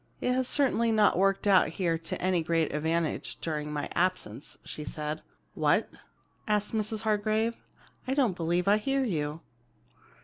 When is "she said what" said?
4.65-5.91